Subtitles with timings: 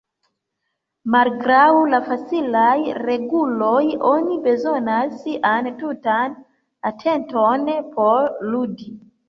[1.15, 2.73] Malgraŭ la facilaj
[3.09, 6.37] reguloj, oni bezonas sian tutan
[6.93, 8.93] atenton por ludi.